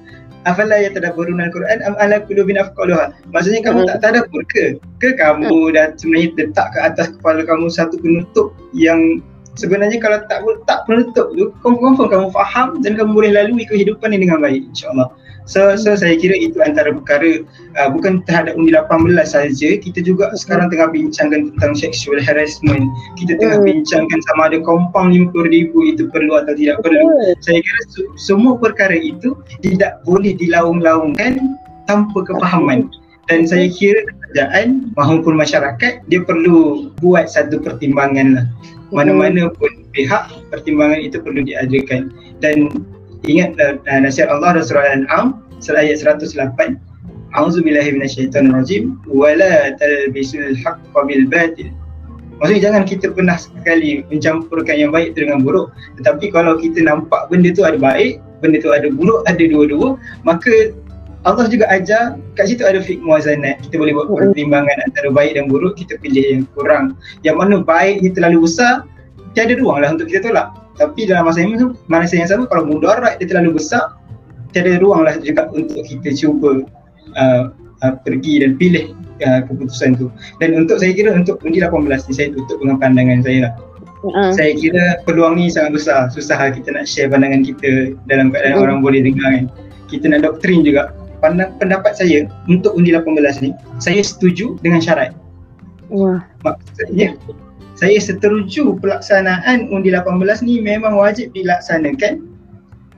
afala 0.49 0.75
yatadabbarun 0.81 1.41
al-Quran 1.41 1.79
am 1.85 1.93
ala 2.01 2.21
qulubin 2.25 2.57
afqaluha 2.57 3.13
maksudnya 3.29 3.61
kamu 3.61 3.85
hmm. 3.85 3.89
tak 3.93 3.97
tadabbur 4.01 4.43
ke 4.49 4.63
ke 4.97 5.09
kamu 5.17 5.49
hmm. 5.49 5.73
dah 5.77 5.85
sebenarnya 5.97 6.29
letak 6.37 6.67
ke 6.73 6.79
atas 6.81 7.07
kepala 7.17 7.41
kamu 7.45 7.65
satu 7.69 7.95
penutup 8.01 8.53
yang 8.73 9.21
sebenarnya 9.59 9.99
kalau 9.99 10.23
tak 10.25 10.41
tak 10.65 10.87
penutup 10.87 11.29
tu 11.35 11.51
confirm 11.61 12.07
kamu 12.07 12.27
faham 12.31 12.79
dan 12.81 12.97
kamu 12.97 13.11
boleh 13.11 13.31
lalui 13.35 13.67
kehidupan 13.67 14.15
ini 14.15 14.25
dengan 14.25 14.41
baik 14.41 14.63
insyaallah 14.73 15.09
so 15.45 15.75
so 15.75 15.93
saya 15.97 16.15
kira 16.17 16.37
itu 16.37 16.57
antara 16.61 16.93
perkara 16.93 17.43
uh, 17.77 17.89
bukan 17.91 18.21
terhadap 18.25 18.57
undi 18.57 18.73
18 18.73 19.17
saja 19.25 19.69
kita 19.79 19.99
juga 20.03 20.31
sekarang 20.37 20.69
tengah 20.69 20.89
bincangkan 20.93 21.53
tentang 21.53 21.73
sexual 21.73 22.21
harassment. 22.21 22.85
Kita 23.17 23.37
tengah 23.37 23.59
hmm. 23.61 23.67
bincangkan 23.67 24.19
sama 24.31 24.51
ada 24.53 24.59
kompang 24.63 25.11
50000 25.11 25.91
itu 25.91 26.03
perlu 26.09 26.33
atau 26.39 26.53
tidak 26.55 26.79
perlu. 26.85 27.05
Saya 27.41 27.59
kira 27.59 27.81
su- 27.91 28.11
semua 28.15 28.55
perkara 28.57 28.95
itu 28.95 29.35
tidak 29.65 30.01
boleh 30.05 30.37
dilaung-laungkan 30.37 31.57
tanpa 31.89 32.19
kefahaman. 32.25 32.87
Dan 33.29 33.47
saya 33.47 33.71
kira 33.71 34.01
kerajaan 34.03 34.91
maupun 34.99 35.39
masyarakat 35.39 36.03
dia 36.07 36.21
perlu 36.23 36.91
buat 36.99 37.31
satu 37.31 37.63
pertimbangan 37.63 38.27
lah. 38.35 38.45
Mana-mana 38.91 39.47
pun 39.55 39.71
pihak 39.95 40.31
pertimbangan 40.51 40.99
itu 40.99 41.15
perlu 41.23 41.43
diadakan 41.47 42.11
dan 42.43 42.67
ingat 43.25 43.57
uh, 43.61 43.99
nasihat 44.01 44.29
Allah 44.29 44.57
dalam 44.57 44.65
surah 44.65 44.83
Al-An'am 44.85 45.27
ayat 45.69 46.01
108 46.01 46.91
A'udzubillahi 47.31 47.95
minasyaitonirrajim 47.95 48.99
wala 49.07 49.71
talbisul 49.79 50.51
haqqa 50.59 50.99
bil 51.07 51.25
batil. 51.31 51.71
Maksudnya 52.41 52.61
jangan 52.67 52.83
kita 52.83 53.07
pernah 53.13 53.37
sekali 53.37 54.03
mencampurkan 54.09 54.75
yang 54.75 54.91
baik 54.91 55.15
dengan 55.15 55.45
buruk. 55.45 55.71
Tetapi 56.01 56.33
kalau 56.33 56.57
kita 56.59 56.83
nampak 56.83 57.29
benda 57.31 57.53
tu 57.53 57.63
ada 57.63 57.77
baik 57.77 58.19
Benda 58.41 58.57
tu 58.57 58.73
ada 58.73 58.89
buruk, 58.89 59.21
ada 59.29 59.37
dua-dua 59.37 60.01
Maka 60.25 60.73
Allah 61.21 61.45
juga 61.53 61.69
ajar 61.69 62.17
kat 62.33 62.49
situ 62.49 62.65
ada 62.65 62.81
fik 62.81 62.97
muazanat. 63.05 63.61
Kita 63.61 63.77
boleh 63.77 63.93
buat 63.93 64.09
pertimbangan 64.09 64.73
antara 64.89 65.13
baik 65.13 65.37
dan 65.37 65.53
buruk 65.53 65.77
kita 65.77 66.01
pilih 66.01 66.25
yang 66.25 66.43
kurang. 66.57 66.97
Yang 67.21 67.35
mana 67.37 67.55
baik 67.61 68.01
ni 68.01 68.09
terlalu 68.09 68.49
besar 68.49 68.89
tiada 69.37 69.53
ruang 69.53 69.85
lah 69.85 69.93
untuk 69.93 70.09
kita 70.09 70.33
tolak 70.33 70.49
tapi 70.81 71.05
dalam 71.05 71.29
masa 71.29 71.45
yang, 71.45 71.77
masa 71.85 72.13
yang 72.17 72.29
sama 72.29 72.49
kalau 72.49 72.65
mudarat 72.65 73.21
dia 73.21 73.29
terlalu 73.29 73.61
besar 73.61 73.93
tiada 74.51 74.81
ruang 74.81 75.05
lah 75.05 75.15
juga 75.21 75.47
untuk 75.53 75.85
kita 75.85 76.09
cuba 76.17 76.65
uh, 77.15 77.43
uh, 77.85 77.93
pergi 78.01 78.41
dan 78.41 78.57
pilih 78.57 78.97
uh, 79.21 79.45
keputusan 79.45 79.95
tu 80.01 80.09
dan 80.41 80.57
untuk 80.57 80.81
saya 80.81 80.91
kira 80.97 81.13
untuk 81.13 81.37
undi 81.45 81.61
18 81.61 81.85
ni 82.09 82.13
saya 82.17 82.27
tutup 82.33 82.57
dengan 82.59 82.81
pandangan 82.81 83.21
saya 83.21 83.41
lah 83.49 83.55
Uh. 84.01 84.33
Saya 84.33 84.57
kira 84.57 84.97
peluang 85.05 85.37
ni 85.37 85.53
sangat 85.53 85.77
besar 85.77 86.09
Susah 86.09 86.33
lah 86.33 86.49
kita 86.49 86.73
nak 86.73 86.89
share 86.89 87.05
pandangan 87.05 87.45
kita 87.45 87.93
Dalam 88.09 88.33
keadaan 88.33 88.57
uh. 88.57 88.65
orang 88.65 88.81
boleh 88.81 89.05
dengar 89.05 89.29
kan 89.29 89.45
Kita 89.93 90.09
nak 90.09 90.25
doktrin 90.25 90.65
juga 90.65 90.89
pandang, 91.21 91.53
pendapat 91.61 91.93
saya 91.93 92.25
untuk 92.49 92.73
undi 92.73 92.91
18 92.91 93.45
ni 93.45 93.53
saya 93.77 94.01
setuju 94.01 94.57
dengan 94.59 94.81
syarat. 94.81 95.13
Wah. 95.93 96.25
Maksudnya 96.41 97.15
saya 97.81 97.97
setuju 97.97 98.77
pelaksanaan 98.77 99.73
undi 99.73 99.89
18 99.89 100.45
ni 100.45 100.61
memang 100.61 100.93
wajib 101.01 101.33
dilaksanakan 101.33 102.21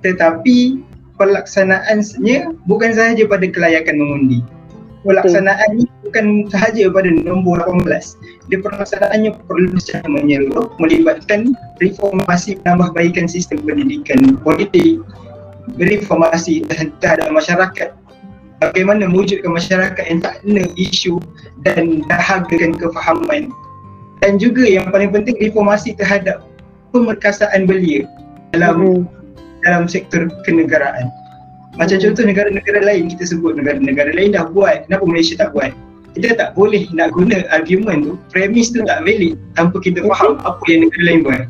tetapi 0.03 0.83
pelaksanaannya 1.15 2.51
bukan 2.67 2.91
sahaja 2.91 3.23
pada 3.23 3.47
kelayakan 3.47 3.95
mengundi. 3.95 4.43
Pelaksanaan 5.07 5.79
ni 5.79 5.87
bukan 6.03 6.51
sahaja 6.51 6.91
pada 6.91 7.07
nombor 7.07 7.63
18. 7.63 8.51
Dia 8.51 8.59
pelaksanaannya 8.59 9.31
perlu 9.47 9.71
secara 9.79 10.03
menyeluruh 10.11 10.67
melibatkan 10.83 11.55
reformasi 11.79 12.59
penambahbaikan 12.59 13.23
sistem 13.31 13.63
pendidikan 13.63 14.35
politik, 14.43 14.99
reformasi 15.79 16.59
terhadap 16.99 17.31
masyarakat 17.31 17.95
bagaimana 18.59 19.07
mewujudkan 19.07 19.51
masyarakat 19.55 20.03
yang 20.07 20.19
tak 20.23 20.39
kena 20.43 20.63
isu 20.75 21.19
dan 21.67 22.03
dahagakan 22.07 22.75
kefahaman 22.75 23.51
dan 24.24 24.39
juga 24.39 24.63
yang 24.63 24.88
paling 24.88 25.12
penting 25.12 25.36
reformasi 25.44 25.92
terhadap 26.00 26.48
pemerkasaan 26.96 27.68
belia 27.68 28.08
dalam 28.56 29.03
mm. 29.03 29.03
dalam 29.68 29.84
sektor 29.92 30.32
kenegaraan. 30.48 31.12
Macam 31.75 32.00
mm. 32.00 32.03
contoh 32.08 32.24
negara-negara 32.24 32.80
lain 32.88 33.12
kita 33.12 33.36
sebut 33.36 33.60
negara-negara 33.60 34.15
lain 34.15 34.32
dah 34.32 34.48
buat, 34.48 34.88
kenapa 34.88 35.03
Malaysia 35.03 35.36
tak 35.36 35.51
buat? 35.51 35.75
Kita 36.15 36.39
tak 36.39 36.56
boleh 36.56 36.88
nak 36.96 37.12
guna 37.12 37.44
argument 37.51 38.00
tu, 38.08 38.13
premis 38.32 38.72
tu 38.72 38.80
tak 38.88 39.03
valid 39.03 39.36
tanpa 39.60 39.84
kita 39.84 40.00
faham 40.08 40.39
apa 40.48 40.63
yang 40.72 40.88
negara 40.88 41.03
lain 41.03 41.20
buat. 41.27 41.44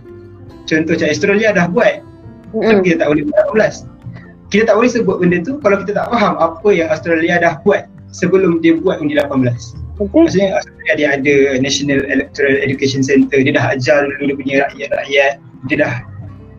Contoh 0.65 0.97
macam 0.97 1.07
Australia 1.13 1.53
dah 1.53 1.67
buat, 1.69 1.93
tapi 2.57 2.81
kita 2.81 3.05
tak 3.05 3.07
boleh 3.13 3.23
buat 3.29 3.45
kita 4.53 4.69
tak 4.69 4.77
boleh 4.77 4.91
sebut 4.93 5.17
benda 5.17 5.41
tu 5.41 5.57
kalau 5.65 5.81
kita 5.81 5.97
tak 5.97 6.13
faham 6.13 6.37
apa 6.37 6.69
yang 6.69 6.85
Australia 6.93 7.41
dah 7.41 7.57
buat 7.65 7.89
sebelum 8.13 8.61
dia 8.61 8.77
buat 8.77 9.01
undi 9.01 9.17
18. 9.17 9.82
Okay. 10.01 10.25
Maksudnya 10.25 10.57
dia 10.97 11.07
ada 11.13 11.35
National 11.61 12.01
Electoral 12.09 12.57
Education 12.65 13.05
Center, 13.05 13.45
dia 13.45 13.53
dah 13.53 13.77
ajar 13.77 14.09
dulu 14.09 14.33
dia 14.33 14.35
punya 14.37 14.55
rakyat-rakyat, 14.65 15.33
dia 15.69 15.75
dah 15.77 15.93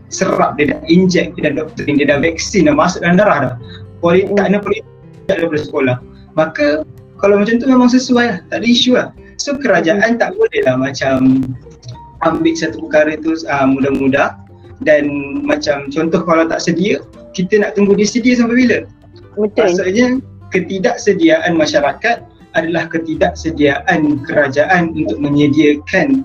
serap, 0.07 0.55
dia 0.55 0.71
dah 0.71 0.79
inject, 0.87 1.35
dia 1.35 1.51
dah 1.51 1.67
doktrin, 1.67 1.99
dia 1.99 2.07
dah 2.07 2.23
vaksin 2.23 2.71
dah 2.71 2.75
masuk 2.79 3.03
dalam 3.03 3.19
darah 3.19 3.39
dah. 3.43 3.55
Politik, 3.99 4.31
mm. 4.31 4.39
tak 4.39 4.47
ada 4.47 4.59
politik 4.63 4.87
daripada 5.27 5.61
sekolah. 5.67 5.97
Maka 6.39 6.67
kalau 7.19 7.43
macam 7.43 7.59
tu 7.59 7.67
memang 7.67 7.91
sesuai 7.91 8.25
lah, 8.31 8.39
tak 8.55 8.63
ada 8.63 8.67
isu 8.71 8.95
lah. 8.95 9.09
So 9.43 9.59
kerajaan 9.59 10.15
mm. 10.15 10.21
tak 10.23 10.39
boleh 10.39 10.61
lah 10.63 10.79
macam 10.79 11.43
ambil 12.23 12.55
satu 12.55 12.87
perkara 12.87 13.19
tu 13.19 13.35
uh, 13.51 13.67
mudah-mudah 13.67 14.39
dan 14.87 15.11
macam 15.43 15.91
contoh 15.91 16.23
kalau 16.23 16.47
tak 16.47 16.63
sedia 16.63 17.03
kita 17.35 17.59
nak 17.59 17.75
tunggu 17.75 17.99
dia 17.99 18.07
sedia 18.07 18.39
sampai 18.39 18.63
bila? 18.63 18.79
Betul. 19.35 19.75
Maksudnya 19.75 20.07
ketidaksediaan 20.55 21.59
masyarakat 21.59 22.23
adalah 22.55 22.87
ketidaksediaan 22.91 24.23
kerajaan 24.27 24.95
untuk 24.95 25.19
menyediakan 25.19 26.23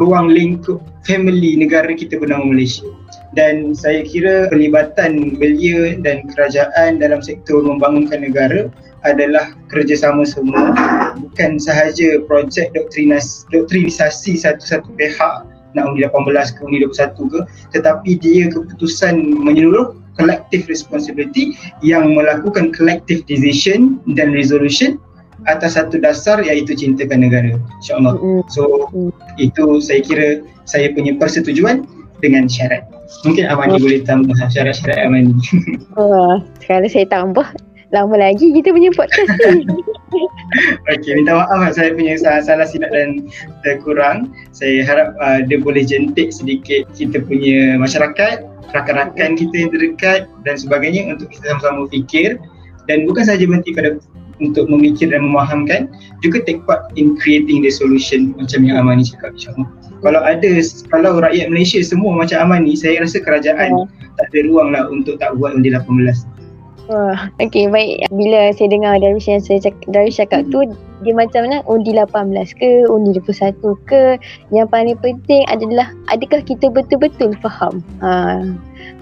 ruang 0.00 0.32
lingkup 0.32 0.80
family 1.04 1.54
negara 1.56 1.88
kita 1.92 2.18
bernama 2.18 2.50
Malaysia. 2.50 2.88
Dan 3.36 3.76
saya 3.76 4.02
kira 4.08 4.48
pelibatan 4.48 5.36
belia 5.36 5.94
dan 6.00 6.24
kerajaan 6.32 6.98
dalam 6.98 7.20
sektor 7.20 7.60
membangunkan 7.60 8.24
negara 8.24 8.72
adalah 9.06 9.54
kerjasama 9.70 10.26
semua 10.26 10.74
bukan 11.20 11.60
sahaja 11.60 12.18
projek 12.26 12.74
doktrinas, 12.74 13.46
doktrinisasi 13.54 14.40
satu-satu 14.40 14.90
pihak 14.98 15.46
nak 15.76 15.84
undi 15.94 16.02
18 16.02 16.56
ke 16.56 16.60
undi 16.64 16.78
21 16.82 17.30
ke 17.30 17.40
tetapi 17.76 18.10
dia 18.18 18.48
keputusan 18.50 19.20
menyeluruh 19.44 19.94
collective 20.18 20.66
responsibility 20.66 21.54
yang 21.84 22.16
melakukan 22.16 22.74
collective 22.74 23.22
decision 23.28 24.00
dan 24.16 24.34
resolution 24.34 24.98
atas 25.46 25.78
satu 25.78 26.02
dasar 26.02 26.42
iaitu 26.42 26.74
cintakan 26.74 27.22
negara 27.22 27.54
insyaallah. 27.78 28.18
So 28.50 28.90
itu 29.38 29.78
saya 29.78 30.00
kira 30.02 30.28
saya 30.66 30.90
punya 30.96 31.14
persetujuan 31.14 31.86
dengan 32.18 32.50
syarat. 32.50 32.88
Mungkin 33.22 33.46
Amani 33.46 33.78
oh. 33.78 33.80
boleh 33.80 34.00
tambah 34.02 34.34
syarat-syarat 34.50 35.06
Amani 35.06 35.32
oh, 36.00 36.42
kalau 36.66 36.88
saya 36.90 37.06
tambah 37.06 37.46
lama 37.88 38.20
lagi 38.20 38.52
kita 38.52 38.68
punya 38.68 38.92
podcast 38.92 39.32
ni. 39.56 39.64
Okey, 40.92 41.12
minta 41.16 41.36
maaf 41.36 41.60
lah 41.60 41.72
saya 41.72 41.92
punya 41.92 42.16
salah, 42.20 42.44
salah 42.44 42.66
silap 42.68 42.92
dan 42.92 43.28
terkurang. 43.64 44.32
Saya 44.52 44.84
harap 44.84 45.16
uh, 45.20 45.40
dia 45.44 45.60
boleh 45.60 45.84
jentik 45.84 46.32
sedikit 46.32 46.88
kita 46.96 47.20
punya 47.24 47.76
masyarakat, 47.76 48.44
rakan-rakan 48.72 49.36
kita 49.36 49.54
yang 49.56 49.70
terdekat 49.72 50.20
dan 50.44 50.56
sebagainya 50.56 51.16
untuk 51.16 51.32
kita 51.32 51.56
sama-sama 51.56 51.88
fikir. 51.92 52.40
Dan 52.88 53.04
bukan 53.04 53.28
sahaja 53.28 53.44
berhenti 53.44 53.76
pada 53.76 54.00
untuk 54.38 54.70
memikir 54.70 55.10
dan 55.10 55.26
memahamkan 55.26 55.90
juga 56.22 56.42
take 56.46 56.62
part 56.64 56.90
in 56.94 57.18
creating 57.18 57.62
the 57.62 57.72
solution 57.72 58.34
macam 58.38 58.64
yang 58.66 58.78
Amani 58.80 59.06
cakap 59.06 59.34
insyaAllah 59.34 59.68
kalau 60.02 60.20
ada 60.22 60.50
kalau 60.90 61.18
rakyat 61.18 61.50
Malaysia 61.50 61.82
semua 61.82 62.14
macam 62.14 62.38
Amani 62.48 62.78
saya 62.78 63.02
rasa 63.02 63.18
kerajaan 63.22 63.74
oh. 63.74 63.86
tak 64.18 64.30
ada 64.30 64.38
ruang 64.46 64.74
lah 64.74 64.86
untuk 64.90 65.18
tak 65.18 65.34
buat 65.38 65.54
undi 65.58 65.74
18 65.74 66.38
Wah, 66.88 67.28
okay 67.36 67.68
baik. 67.68 68.08
Bila 68.16 68.48
saya 68.56 68.72
dengar 68.72 68.96
dari 68.96 69.20
yang 69.20 69.44
saya 69.44 69.60
cakap, 69.60 69.84
dari 69.92 70.08
cakap 70.08 70.48
tu, 70.48 70.64
dia 71.04 71.12
macam 71.12 71.44
mana 71.44 71.60
undi 71.68 71.92
18 71.92 72.32
ke, 72.56 72.88
undi 72.88 73.12
21 73.12 73.60
ke. 73.84 74.16
Yang 74.56 74.66
paling 74.72 74.96
penting 75.04 75.44
adalah 75.52 75.92
adakah 76.08 76.40
kita 76.40 76.72
betul-betul 76.72 77.36
faham. 77.44 77.84
Ha, 78.00 78.40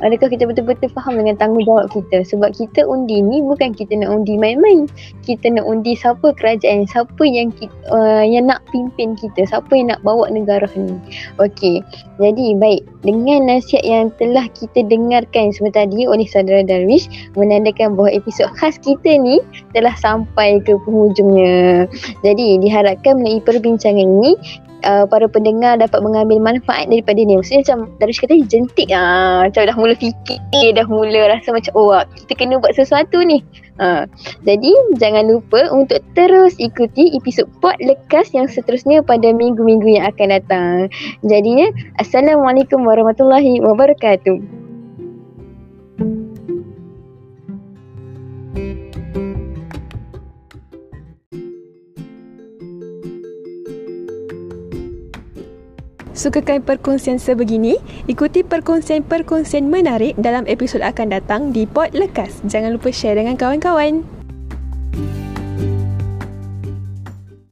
Adakah 0.04 0.28
kita 0.28 0.44
betul-betul 0.44 0.92
faham 0.92 1.16
dengan 1.16 1.40
tanggungjawab 1.40 1.88
kita? 1.88 2.26
Sebab 2.28 2.52
kita 2.52 2.84
undi 2.84 3.24
ni 3.24 3.40
bukan 3.40 3.72
kita 3.72 3.96
nak 3.96 4.12
undi 4.12 4.36
main-main. 4.36 4.84
Kita 5.24 5.48
nak 5.48 5.64
undi 5.64 5.96
siapa 5.96 6.36
kerajaan, 6.36 6.84
siapa 6.84 7.22
yang 7.24 7.54
kita, 7.56 7.72
uh, 7.88 8.26
yang 8.26 8.52
nak 8.52 8.60
pimpin 8.68 9.16
kita, 9.16 9.48
siapa 9.48 9.70
yang 9.72 9.94
nak 9.94 10.04
bawa 10.04 10.28
negara 10.28 10.68
ni. 10.76 11.00
Okey. 11.40 11.80
Jadi 12.20 12.58
baik, 12.58 12.84
dengan 13.06 13.48
nasihat 13.48 13.84
yang 13.86 14.12
telah 14.20 14.44
kita 14.52 14.84
dengarkan 14.88 15.54
sebentar 15.54 15.86
tadi 15.86 16.08
oleh 16.08 16.26
saudara 16.26 16.64
Darwish 16.64 17.06
menandakan 17.38 17.94
bahawa 17.94 18.16
episod 18.16 18.50
khas 18.58 18.80
kita 18.80 19.20
ni 19.20 19.38
telah 19.76 19.92
sampai 20.00 20.58
ke 20.64 20.74
penghujungnya. 20.82 21.86
Jadi 22.26 22.58
diharapkan 22.64 23.20
melalui 23.20 23.44
perbincangan 23.44 24.02
ini 24.02 24.34
uh, 24.84 25.04
para 25.08 25.24
pendengar 25.30 25.80
dapat 25.80 26.00
mengambil 26.02 26.42
manfaat 26.42 26.90
daripada 26.90 27.16
ni. 27.22 27.38
Maksudnya 27.38 27.62
macam 27.64 27.78
dari 28.02 28.12
kata 28.12 28.34
jentik 28.44 28.88
ah 28.92 29.46
macam 29.46 29.62
dah 29.64 29.76
mula 29.78 29.94
fikir, 29.96 30.66
dah 30.74 30.86
mula 30.90 31.32
rasa 31.32 31.54
macam 31.54 31.72
oh 31.78 31.96
kita 32.26 32.32
kena 32.36 32.60
buat 32.60 32.74
sesuatu 32.76 33.22
ni. 33.24 33.40
Uh, 33.76 34.08
jadi 34.48 34.72
jangan 34.96 35.28
lupa 35.28 35.68
untuk 35.68 36.00
terus 36.16 36.56
ikuti 36.56 37.12
episod 37.12 37.44
Pot 37.60 37.76
Lekas 37.84 38.32
yang 38.32 38.48
seterusnya 38.48 39.04
pada 39.04 39.30
minggu-minggu 39.36 40.00
yang 40.00 40.08
akan 40.08 40.28
datang. 40.32 40.76
Jadinya 41.20 41.68
Assalamualaikum 42.00 42.82
warahmatullahi 42.82 43.60
wabarakatuh. 43.60 44.65
Sukakan 56.16 56.64
perkongsian 56.64 57.20
sebegini? 57.20 57.76
Ikuti 58.08 58.40
perkongsian-perkongsian 58.40 59.68
menarik 59.68 60.16
dalam 60.16 60.48
episod 60.48 60.80
akan 60.80 61.12
datang 61.12 61.52
di 61.52 61.68
Pod 61.68 61.92
Lekas. 61.92 62.40
Jangan 62.48 62.72
lupa 62.72 62.88
share 62.88 63.20
dengan 63.20 63.36
kawan-kawan. 63.36 64.15